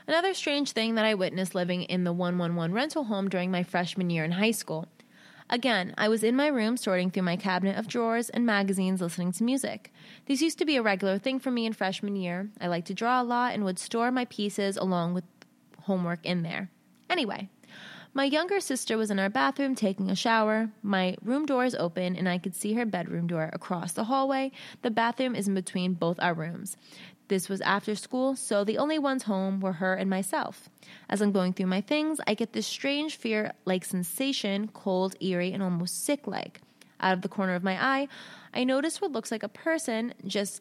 [0.07, 4.11] Another strange thing that I witnessed living in the 111 rental home during my freshman
[4.11, 4.89] year in high school.
[5.49, 9.33] Again, I was in my room sorting through my cabinet of drawers and magazines listening
[9.33, 9.93] to music.
[10.27, 12.49] This used to be a regular thing for me in freshman year.
[12.61, 15.25] I liked to draw a lot and would store my pieces along with
[15.83, 16.71] homework in there.
[17.11, 17.51] Anyway,
[18.15, 20.71] my younger sister was in our bathroom taking a shower.
[20.83, 24.53] My room door is open and I could see her bedroom door across the hallway.
[24.83, 26.77] The bathroom is in between both our rooms.
[27.29, 30.69] This was after school, so the only ones home were her and myself.
[31.09, 35.53] As I'm going through my things, I get this strange fear like sensation, cold, eerie,
[35.53, 36.61] and almost sick like.
[37.01, 38.09] Out of the corner of my eye,
[38.53, 40.61] I notice what looks like a person, just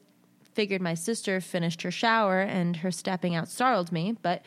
[0.53, 4.41] figured my sister finished her shower and her stepping out startled me, but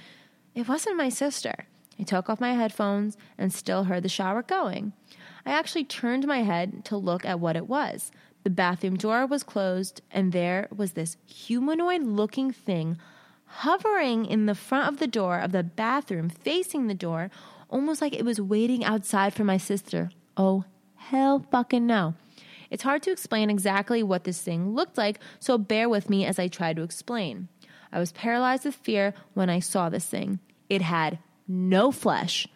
[0.54, 1.66] it wasn't my sister.
[1.98, 4.92] I took off my headphones and still heard the shower going.
[5.46, 8.10] I actually turned my head to look at what it was.
[8.42, 12.98] The bathroom door was closed, and there was this humanoid looking thing
[13.46, 17.30] hovering in the front of the door of the bathroom, facing the door,
[17.68, 20.10] almost like it was waiting outside for my sister.
[20.36, 20.64] Oh,
[20.96, 22.14] hell fucking no.
[22.70, 26.38] It's hard to explain exactly what this thing looked like, so bear with me as
[26.38, 27.48] I try to explain.
[27.92, 30.40] I was paralyzed with fear when I saw this thing.
[30.68, 32.46] It had no flesh,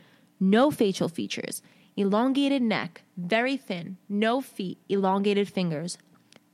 [0.41, 1.63] no facial features
[1.99, 5.99] elongated neck, very thin, no feet, elongated fingers.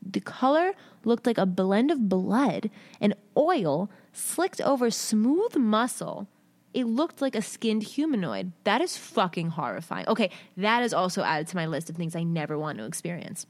[0.01, 0.73] The color
[1.05, 6.29] looked like a blend of blood and oil slicked over smooth muscle.
[6.73, 8.53] It looked like a skinned humanoid.
[8.65, 10.09] That is fucking horrifying.
[10.09, 13.47] Okay, that is also added to my list of things I never want to experience.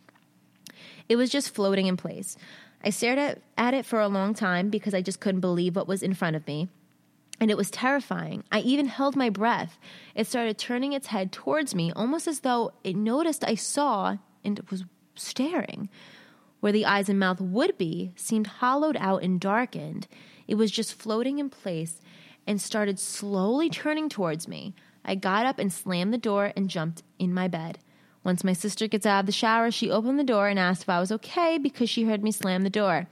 [1.08, 2.36] It was just floating in place.
[2.82, 5.86] I stared at, at it for a long time because I just couldn't believe what
[5.86, 6.68] was in front of me
[7.40, 8.44] and it was terrifying.
[8.52, 9.78] I even held my breath.
[10.14, 14.60] It started turning its head towards me, almost as though it noticed I saw and
[14.70, 15.88] was staring.
[16.60, 20.06] Where the eyes and mouth would be seemed hollowed out and darkened.
[20.46, 22.00] It was just floating in place
[22.46, 24.74] and started slowly turning towards me.
[25.04, 27.78] I got up and slammed the door and jumped in my bed.
[28.22, 30.88] Once my sister gets out of the shower, she opened the door and asked if
[30.88, 33.06] I was okay because she heard me slam the door.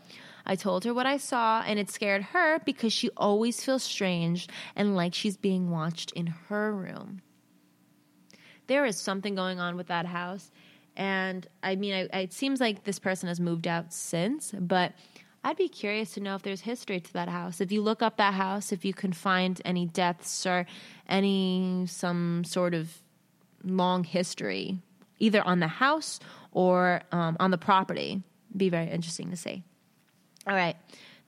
[0.44, 4.48] I told her what I saw, and it scared her because she always feels strange
[4.74, 7.22] and like she's being watched in her room.
[8.66, 10.50] There is something going on with that house.
[10.96, 14.92] And I mean, I, it seems like this person has moved out since, but
[15.44, 17.60] I'd be curious to know if there's history to that house.
[17.60, 20.66] If you look up that house, if you can find any deaths or
[21.08, 23.02] any some sort of
[23.64, 24.78] long history,
[25.18, 26.20] either on the house
[26.52, 28.22] or um, on the property,
[28.56, 29.64] be very interesting to see.
[30.46, 30.76] All right.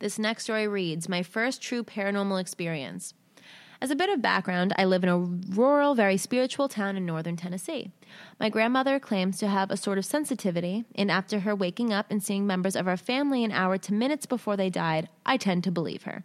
[0.00, 3.14] This next story reads My first true paranormal experience.
[3.80, 7.36] As a bit of background, I live in a rural, very spiritual town in northern
[7.36, 7.90] Tennessee.
[8.40, 12.22] My grandmother claims to have a sort of sensitivity, and after her waking up and
[12.22, 15.70] seeing members of our family an hour to minutes before they died, I tend to
[15.70, 16.24] believe her.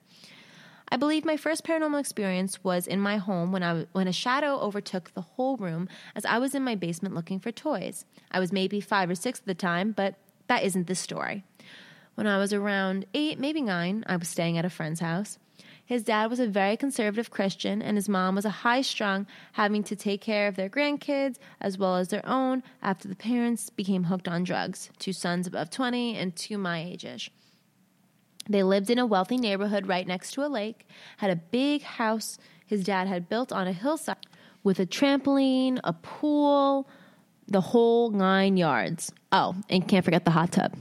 [0.92, 4.60] I believe my first paranormal experience was in my home when, I, when a shadow
[4.60, 8.06] overtook the whole room as I was in my basement looking for toys.
[8.32, 10.16] I was maybe five or six at the time, but
[10.48, 11.44] that isn't the story.
[12.20, 15.40] When I was around eight, maybe nine, I was staying at a friend's house.
[15.86, 19.84] His dad was a very conservative Christian, and his mom was a high strung, having
[19.84, 24.04] to take care of their grandkids as well as their own after the parents became
[24.04, 27.32] hooked on drugs two sons above 20 and two my age ish.
[28.50, 32.38] They lived in a wealthy neighborhood right next to a lake, had a big house
[32.66, 34.18] his dad had built on a hillside
[34.62, 36.86] with a trampoline, a pool,
[37.48, 39.10] the whole nine yards.
[39.32, 40.76] Oh, and can't forget the hot tub.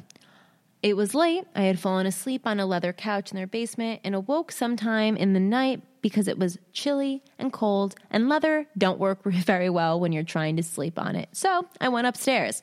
[0.82, 1.44] It was late.
[1.56, 5.32] I had fallen asleep on a leather couch in their basement and awoke sometime in
[5.32, 10.12] the night because it was chilly and cold, and leather don't work very well when
[10.12, 11.28] you're trying to sleep on it.
[11.32, 12.62] So I went upstairs.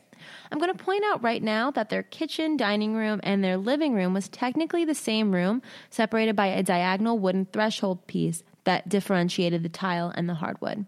[0.50, 3.94] I'm going to point out right now that their kitchen, dining room, and their living
[3.94, 8.44] room was technically the same room, separated by a diagonal wooden threshold piece.
[8.64, 10.88] that differentiated the tile and the hardwood.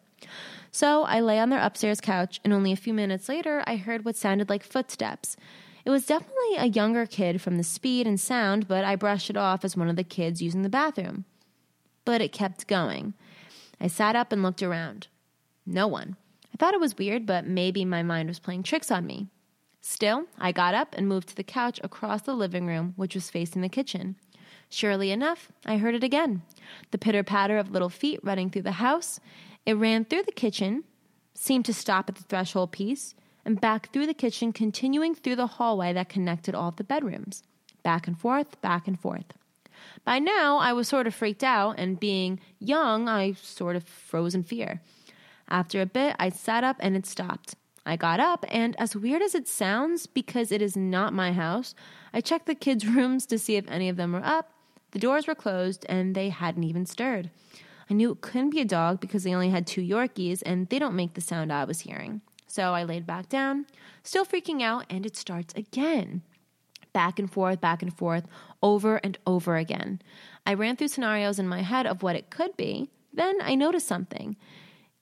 [0.72, 4.04] So I lay on their upstairs couch, and only a few minutes later, I heard
[4.04, 5.38] what sounded like footsteps.
[5.88, 9.38] It was definitely a younger kid from the speed and sound, but I brushed it
[9.38, 11.24] off as one of the kids using the bathroom.
[12.04, 13.14] But it kept going.
[13.80, 15.08] I sat up and looked around.
[15.66, 16.18] No one.
[16.54, 19.28] I thought it was weird, but maybe my mind was playing tricks on me.
[19.80, 23.30] Still, I got up and moved to the couch across the living room, which was
[23.30, 24.18] facing the kitchen.
[24.70, 26.42] Surely enough, I heard it again
[26.92, 29.22] the pitter patter of little feet running through the house.
[29.66, 30.84] It ran through the kitchen,
[31.34, 33.16] seemed to stop at the threshold piece,
[33.48, 37.44] and back through the kitchen, continuing through the hallway that connected all the bedrooms.
[37.82, 39.34] Back and forth, back and forth.
[40.04, 44.36] By now, I was sort of freaked out, and being young, I sort of froze
[44.36, 44.82] in fear.
[45.48, 47.56] After a bit, I sat up and it stopped.
[47.86, 51.74] I got up, and as weird as it sounds, because it is not my house,
[52.14, 54.52] I checked the kids' rooms to see if any of them were up.
[54.92, 57.30] The doors were closed, and they hadn't even stirred.
[57.90, 60.80] I knew it couldn't be a dog because they only had two Yorkies, and they
[60.80, 62.20] don't make the sound I was hearing.
[62.58, 63.68] So I laid back down,
[64.02, 66.24] still freaking out, and it starts again.
[66.92, 68.26] Back and forth, back and forth,
[68.64, 70.02] over and over again.
[70.44, 72.90] I ran through scenarios in my head of what it could be.
[73.14, 74.38] Then I noticed something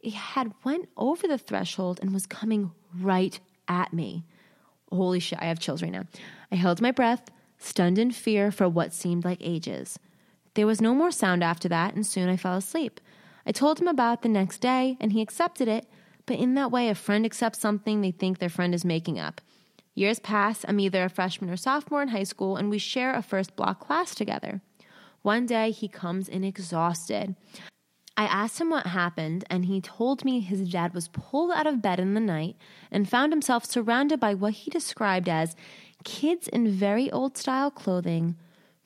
[0.02, 3.40] it had went over the threshold and was coming right
[3.70, 4.26] at me.
[4.92, 6.08] Holy shit, I have chills right now.
[6.52, 9.98] I held my breath, stunned in fear for what seemed like ages.
[10.56, 13.00] There was no more sound after that, and soon I fell asleep.
[13.46, 15.88] I told him about the next day, and he accepted it,
[16.26, 19.42] but in that way, a friend accepts something they think their friend is making up.
[19.94, 23.22] Years pass, I'm either a freshman or sophomore in high school, and we share a
[23.22, 24.62] first block class together.
[25.22, 27.36] One day, he comes in exhausted.
[28.18, 31.82] I asked him what happened, and he told me his dad was pulled out of
[31.82, 32.56] bed in the night
[32.92, 35.56] and found himself surrounded by what he described as
[36.04, 38.36] kids in very old style clothing,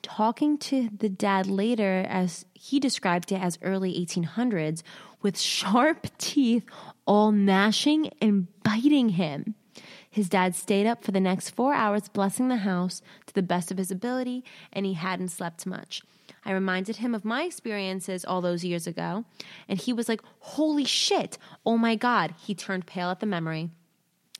[0.01, 4.81] talking to the dad later as he described it as early 1800s,
[5.21, 6.65] with sharp teeth,
[7.09, 9.55] all gnashing and biting him.
[10.11, 13.71] His dad stayed up for the next four hours, blessing the house to the best
[13.71, 16.03] of his ability, and he hadn't slept much.
[16.45, 19.25] I reminded him of my experiences all those years ago,
[19.67, 21.39] and he was like, Holy shit!
[21.65, 22.35] Oh my God!
[22.39, 23.71] He turned pale at the memory.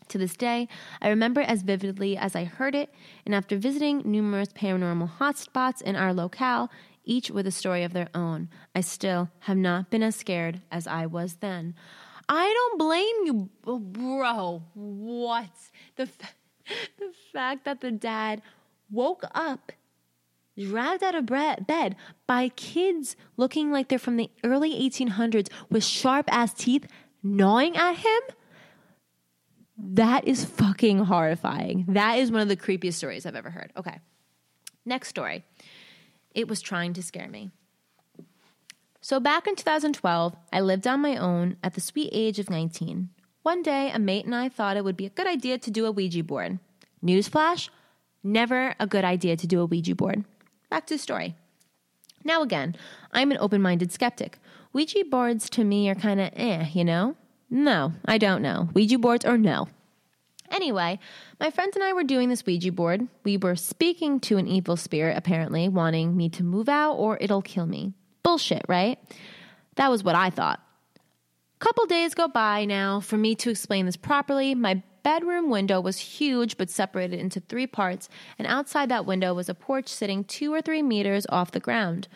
[0.10, 0.68] To this day,
[1.02, 2.94] I remember it as vividly as I heard it,
[3.26, 6.70] and after visiting numerous paranormal hotspots in our locale,
[7.04, 10.86] each with a story of their own, I still have not been as scared as
[10.86, 11.74] I was then.
[12.30, 14.64] I don't blame you, bro.
[14.76, 15.50] What?
[15.96, 16.06] The,
[17.00, 18.44] the fact that the dad
[18.92, 19.72] woke up
[20.58, 21.96] dragged out of bed
[22.28, 26.86] by kids looking like they're from the early 1800s with sharp ass teeth
[27.24, 28.22] gnawing at him.
[29.78, 31.86] That is fucking horrifying.
[31.88, 33.72] That is one of the creepiest stories I've ever heard.
[33.78, 34.00] Okay.
[34.86, 35.46] Next story.
[36.36, 37.52] It was trying to scare me.
[39.10, 43.10] So, back in 2012, I lived on my own at the sweet age of 19.
[43.42, 45.88] One day, a mate and I thought it would be a good idea to do
[45.88, 46.60] a Ouija board.
[47.04, 47.70] Newsflash
[48.22, 50.26] never a good idea to do a Ouija board.
[50.70, 51.34] Back to the story.
[52.24, 52.76] Now, again,
[53.12, 54.38] I'm an open minded skeptic.
[54.74, 57.16] Ouija boards to me are kind of eh, you know?
[57.50, 58.70] No, I don't know.
[58.76, 59.70] Ouija boards or no.
[60.52, 61.00] Anyway,
[61.40, 63.08] my friends and I were doing this Ouija board.
[63.24, 67.42] We were speaking to an evil spirit, apparently, wanting me to move out or it'll
[67.42, 67.96] kill me.
[68.24, 69.00] Bullshit, right?
[69.76, 70.62] That was what I thought.
[71.60, 74.56] Couple days go by now for me to explain this properly.
[74.56, 79.50] My bedroom window was huge but separated into three parts, and outside that window was
[79.50, 82.08] a porch sitting two or three meters off the ground.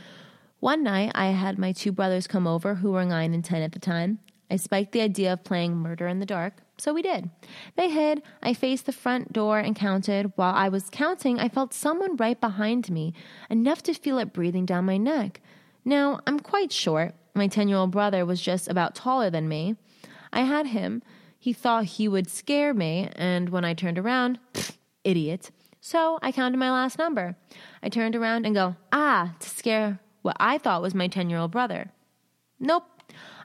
[0.60, 3.74] One night, I had my two brothers come over, who were nine and ten at
[3.74, 4.20] the time.
[4.50, 7.30] I spiked the idea of playing murder in the dark, so we did.
[7.76, 8.22] They hid.
[8.42, 10.32] I faced the front door and counted.
[10.36, 13.14] While I was counting, I felt someone right behind me,
[13.50, 15.42] enough to feel it breathing down my neck.
[15.86, 17.14] Now, I'm quite short.
[17.34, 19.76] My 10 year old brother was just about taller than me.
[20.32, 21.02] I had him,
[21.38, 25.52] he thought he would scare me, and when I turned around, pfft, idiot.
[25.82, 27.36] So I counted my last number.
[27.82, 31.40] I turned around and go, ah, to scare what I thought was my 10 year
[31.40, 31.92] old brother.
[32.60, 32.86] Nope.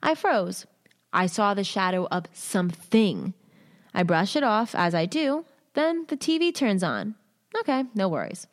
[0.00, 0.64] I froze.
[1.12, 3.34] I saw the shadow of something.
[3.92, 5.44] I brush it off as I do.
[5.74, 7.16] Then the TV turns on.
[7.60, 8.46] Okay, no worries.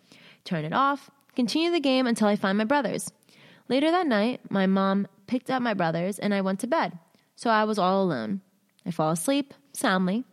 [0.43, 1.11] Turn it off.
[1.35, 3.11] Continue the game until I find my brothers.
[3.67, 6.97] Later that night, my mom picked up my brothers and I went to bed.
[7.35, 8.41] So I was all alone.
[8.85, 10.23] I fall asleep soundly.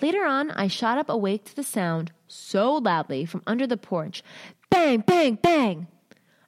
[0.00, 4.22] Later on, I shot up awake to the sound so loudly from under the porch
[4.70, 5.88] bang, bang, bang.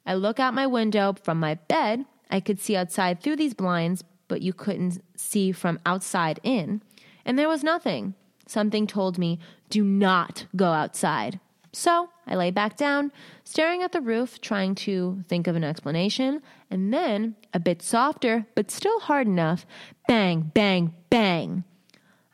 [0.05, 2.05] I look out my window from my bed.
[2.31, 6.81] I could see outside through these blinds, but you couldn't see from outside in.
[7.25, 8.15] And there was nothing.
[8.47, 11.39] Something told me, do not go outside.
[11.73, 13.11] So I lay back down,
[13.43, 18.45] staring at the roof, trying to think of an explanation, and then, a bit softer,
[18.53, 19.65] but still hard enough,
[20.07, 21.63] bang, bang, bang.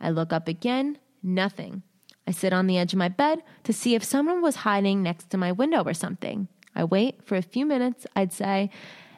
[0.01, 1.83] I look up again, nothing.
[2.27, 5.29] I sit on the edge of my bed to see if someone was hiding next
[5.29, 6.49] to my window or something.
[6.75, 8.69] I wait for a few minutes, I'd say,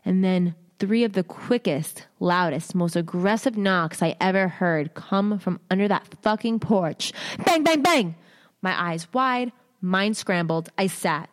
[0.06, 5.60] and then three of the quickest, loudest, most aggressive knocks I ever heard come from
[5.70, 7.12] under that fucking porch.
[7.44, 8.16] Bang, bang, bang!
[8.62, 9.52] My eyes wide,
[9.82, 10.70] mind scrambled.
[10.78, 11.30] I sat.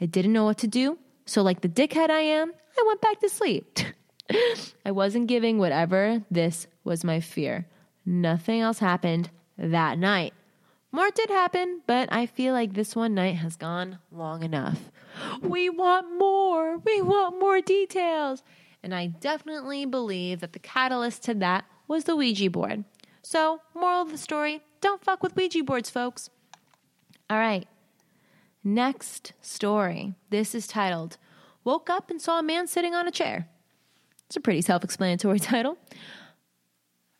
[0.00, 3.20] I didn't know what to do, so like the dickhead I am, I went back
[3.20, 3.78] to sleep.
[4.84, 7.66] I wasn't giving whatever this was my fear.
[8.04, 10.34] Nothing else happened that night.
[10.90, 14.90] More did happen, but I feel like this one night has gone long enough.
[15.40, 16.78] We want more.
[16.78, 18.42] We want more details.
[18.82, 22.84] And I definitely believe that the catalyst to that was the Ouija board.
[23.22, 26.28] So, moral of the story don't fuck with Ouija boards, folks.
[27.30, 27.66] All right.
[28.64, 30.14] Next story.
[30.30, 31.16] This is titled
[31.64, 33.48] Woke Up and Saw a Man Sitting on a Chair.
[34.26, 35.78] It's a pretty self explanatory title.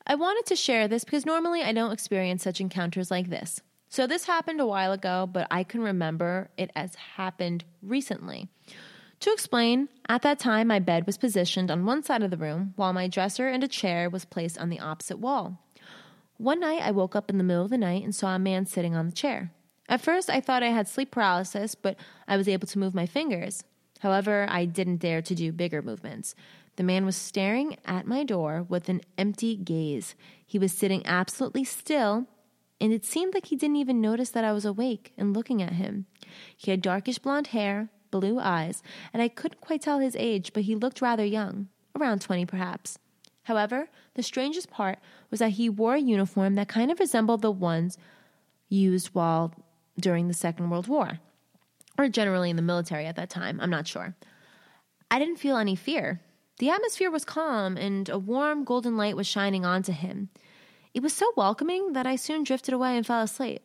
[0.07, 3.61] I wanted to share this because normally I don't experience such encounters like this.
[3.89, 8.49] So this happened a while ago, but I can remember it as happened recently.
[9.21, 12.73] To explain, at that time my bed was positioned on one side of the room
[12.77, 15.59] while my dresser and a chair was placed on the opposite wall.
[16.39, 18.65] One night I woke up in the middle of the night and saw a man
[18.65, 19.51] sitting on the chair.
[19.89, 23.07] At first I thought I had sleep paralysis, but I was able to move my
[23.07, 23.65] fingers.
[24.01, 26.35] However, I didn't dare to do bigger movements.
[26.77, 30.15] The man was staring at my door with an empty gaze.
[30.45, 32.27] He was sitting absolutely still,
[32.81, 35.75] and it seemed like he didn't even notice that I was awake and looking at
[35.75, 36.07] him.
[36.57, 40.65] He had darkish blonde hair, blue eyes, and I couldn't quite tell his age, but
[40.65, 42.99] he looked rather young, around 20 perhaps.
[43.45, 44.99] However, the strangest part
[45.31, 47.99] was that he wore a uniform that kind of resembled the ones
[48.69, 49.53] used while
[49.99, 51.21] during the Second World War,
[51.99, 54.15] or generally in the military at that time, I'm not sure.
[55.11, 56.21] I didn't feel any fear.
[56.59, 60.31] The atmosphere was calm, and a warm golden light was shining onto him.
[60.95, 63.63] It was so welcoming that I soon drifted away and fell asleep.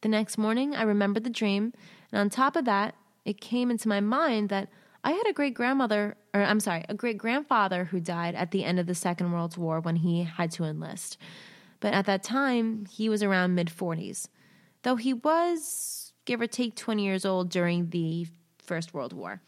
[0.00, 1.72] The next morning, I remembered the dream,
[2.12, 4.70] and on top of that, it came into my mind that
[5.04, 8.64] I had a great grandmother, or I'm sorry, a great grandfather who died at the
[8.64, 11.18] end of the Second World War when he had to enlist.
[11.80, 14.28] But at that time, he was around mid 40s,
[14.82, 18.26] though he was, give or take, 20 years old during the
[18.58, 19.40] First World War.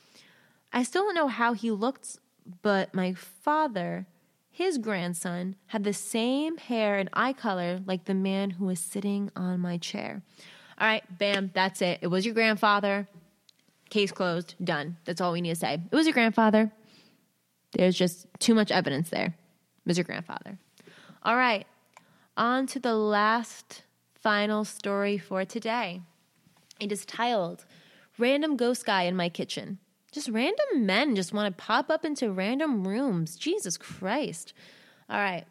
[0.73, 2.19] I still don't know how he looked
[2.63, 4.07] but my father,
[4.51, 9.31] his grandson, had the same hair and eye color like the man who was sitting
[9.37, 10.23] on my chair.
[10.79, 11.99] All right, bam, that's it.
[12.03, 13.09] It was your grandfather.
[13.91, 14.97] Case closed, done.
[15.05, 15.81] That's all we need to say.
[15.91, 16.71] It was your grandfather.
[17.73, 19.27] There's just too much evidence there.
[19.27, 20.59] It was your grandfather.
[21.23, 21.67] All right,
[22.37, 23.83] on to the last
[24.21, 26.03] final story for today.
[26.79, 27.65] It is titled
[28.19, 29.79] Random Ghost Guy in My Kitchen.
[30.13, 33.37] Just random men just want to pop up into random rooms.
[33.37, 34.53] Jesus Christ.
[35.09, 35.47] All right.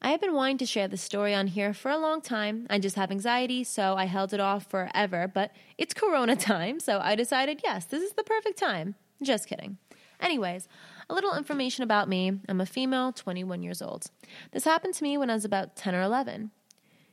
[0.00, 2.68] I have been wanting to share this story on here for a long time.
[2.70, 7.00] I just have anxiety, so I held it off forever, but it's Corona time, so
[7.02, 8.94] I decided, yes, this is the perfect time.
[9.20, 9.78] Just kidding.
[10.20, 10.68] Anyways,
[11.10, 12.38] a little information about me.
[12.48, 14.06] I'm a female, 21 years old.
[14.52, 16.52] This happened to me when I was about 10 or 11.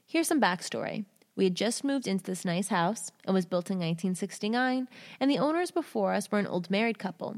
[0.08, 1.06] Here's some backstory.
[1.36, 3.12] We had just moved into this nice house.
[3.28, 4.88] It was built in 1969,
[5.20, 7.38] and the owners before us were an old married couple.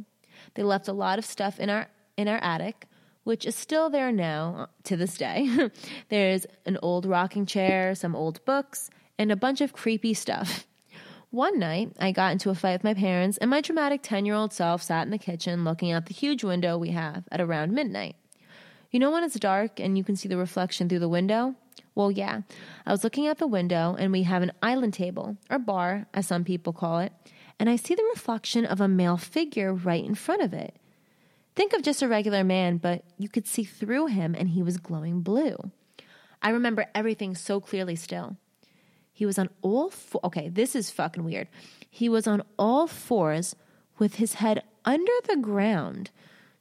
[0.54, 1.88] They left a lot of stuff in our
[2.18, 2.88] in our attic,
[3.24, 5.70] which is still there now uh, to this day.
[6.10, 10.68] There's an old rocking chair, some old books, and a bunch of creepy stuff.
[11.30, 14.36] One night, I got into a fight with my parents, and my dramatic 10 year
[14.36, 17.72] old self sat in the kitchen looking out the huge window we have at around
[17.72, 18.16] midnight.
[18.92, 21.56] You know when it's dark and you can see the reflection through the window?
[21.98, 22.42] Well, yeah.
[22.86, 26.28] I was looking out the window and we have an island table, or bar, as
[26.28, 27.12] some people call it,
[27.60, 30.76] and I see the reflection of a male figure right in front of it.
[31.56, 34.78] Think of just a regular man, but you could see through him and he was
[34.78, 35.58] glowing blue.
[36.40, 38.38] I remember everything so clearly still.
[39.12, 40.22] He was on all four.
[40.26, 41.48] Okay, this is fucking weird.
[41.90, 43.56] He was on all fours
[43.98, 46.12] with his head under the ground.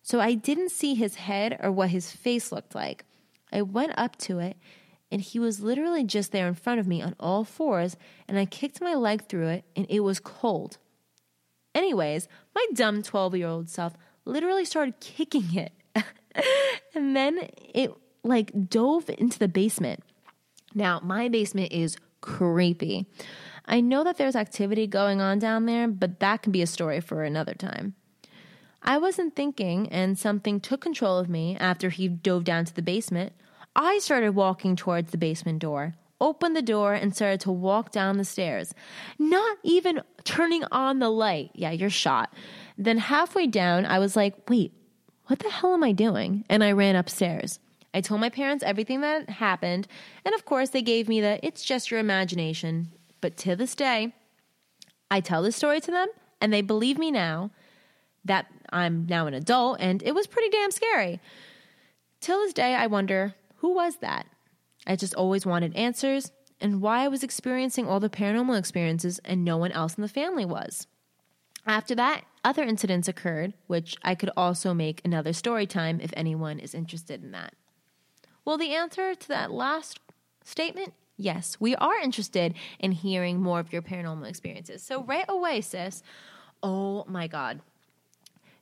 [0.00, 3.04] So I didn't see his head or what his face looked like.
[3.52, 4.56] I went up to it
[5.10, 7.96] and he was literally just there in front of me on all fours,
[8.26, 10.78] and I kicked my leg through it, and it was cold.
[11.74, 13.94] Anyways, my dumb 12 year old self
[14.24, 15.72] literally started kicking it.
[16.94, 17.92] and then it
[18.24, 20.02] like dove into the basement.
[20.74, 23.06] Now, my basement is creepy.
[23.66, 27.00] I know that there's activity going on down there, but that can be a story
[27.00, 27.94] for another time.
[28.82, 32.82] I wasn't thinking, and something took control of me after he dove down to the
[32.82, 33.32] basement.
[33.76, 38.16] I started walking towards the basement door, opened the door and started to walk down
[38.16, 38.74] the stairs,
[39.18, 41.50] not even turning on the light.
[41.52, 42.32] Yeah, you're shot.
[42.78, 44.72] Then halfway down, I was like, wait,
[45.26, 46.46] what the hell am I doing?
[46.48, 47.60] And I ran upstairs.
[47.92, 49.88] I told my parents everything that happened,
[50.24, 52.88] and of course, they gave me the it's just your imagination.
[53.20, 54.14] But to this day,
[55.10, 56.08] I tell this story to them,
[56.40, 57.50] and they believe me now
[58.24, 61.20] that I'm now an adult, and it was pretty damn scary.
[62.20, 63.34] Till this day, I wonder
[63.66, 64.28] who was that?
[64.86, 69.44] I just always wanted answers and why I was experiencing all the paranormal experiences and
[69.44, 70.86] no one else in the family was.
[71.66, 76.60] After that, other incidents occurred, which I could also make another story time if anyone
[76.60, 77.54] is interested in that.
[78.44, 79.98] Well, the answer to that last
[80.44, 84.80] statement yes, we are interested in hearing more of your paranormal experiences.
[84.80, 86.04] So, right away, sis,
[86.62, 87.62] oh my God,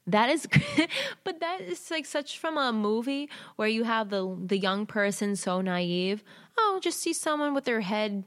[0.07, 0.47] that is,
[1.25, 5.37] but that is like such from a movie where you have the the young person
[5.37, 6.23] so naive.
[6.59, 8.25] Oh, just see someone with their head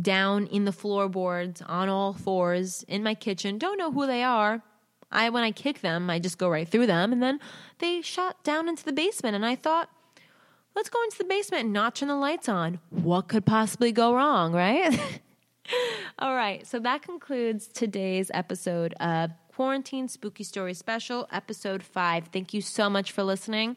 [0.00, 3.58] down in the floorboards on all fours in my kitchen.
[3.58, 4.62] Don't know who they are.
[5.10, 7.40] I when I kick them, I just go right through them, and then
[7.78, 9.36] they shot down into the basement.
[9.36, 9.90] And I thought,
[10.74, 12.80] let's go into the basement and not turn the lights on.
[12.90, 14.98] What could possibly go wrong, right?
[16.18, 19.30] all right, so that concludes today's episode of
[19.62, 22.30] Quarantine Spooky Story Special, Episode 5.
[22.32, 23.76] Thank you so much for listening.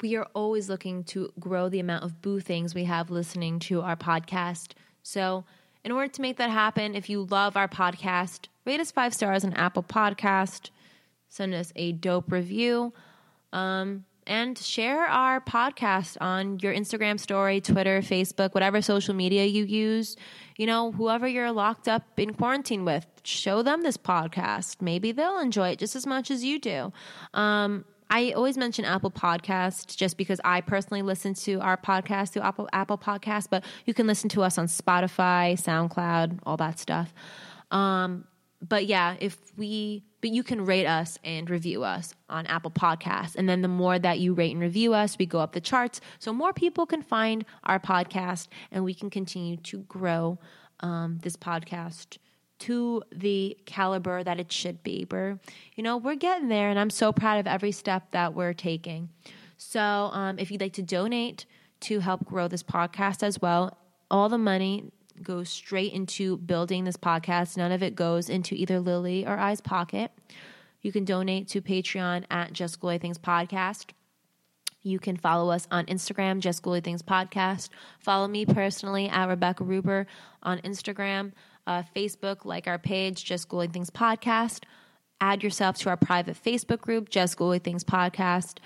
[0.00, 3.80] We are always looking to grow the amount of boo things we have listening to
[3.80, 4.74] our podcast.
[5.02, 5.44] So,
[5.82, 9.44] in order to make that happen, if you love our podcast, rate us five stars
[9.44, 10.70] on Apple Podcast,
[11.28, 12.92] send us a dope review.
[13.52, 19.64] Um, and share our podcast on your Instagram story, Twitter, Facebook, whatever social media you
[19.64, 20.16] use.
[20.56, 24.82] You know, whoever you're locked up in quarantine with, show them this podcast.
[24.82, 26.92] Maybe they'll enjoy it just as much as you do.
[27.34, 32.42] Um, I always mention Apple Podcast just because I personally listen to our podcast through
[32.42, 37.12] Apple Apple Podcast, but you can listen to us on Spotify, SoundCloud, all that stuff.
[37.70, 38.24] Um,
[38.66, 43.36] but yeah, if we, but you can rate us and review us on Apple Podcasts.
[43.36, 46.00] And then the more that you rate and review us, we go up the charts.
[46.18, 50.38] So more people can find our podcast and we can continue to grow
[50.80, 52.18] um, this podcast
[52.60, 55.06] to the caliber that it should be.
[55.08, 55.38] We're,
[55.76, 59.10] you know, we're getting there and I'm so proud of every step that we're taking.
[59.56, 61.46] So um, if you'd like to donate
[61.80, 63.78] to help grow this podcast as well,
[64.10, 64.90] all the money
[65.22, 67.56] goes straight into building this podcast.
[67.56, 70.12] None of it goes into either Lily or I's pocket.
[70.80, 73.90] You can donate to Patreon at Just Ghouly Things Podcast.
[74.82, 77.68] You can follow us on Instagram, Just Ghouly Things Podcast.
[77.98, 80.06] Follow me personally at Rebecca Ruber
[80.42, 81.32] on Instagram,
[81.66, 84.64] uh, Facebook, like our page, Just Ghouly Things Podcast.
[85.20, 88.58] Add yourself to our private Facebook group, Just Ghouly Things Podcast.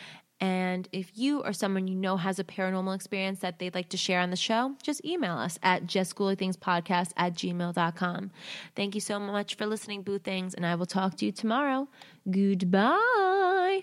[0.42, 3.96] And if you or someone you know has a paranormal experience that they'd like to
[3.96, 8.32] share on the show, just email us at justghoulythingspodcast at gmail.com.
[8.74, 11.86] Thank you so much for listening, Boo Things, and I will talk to you tomorrow.
[12.28, 13.82] Goodbye.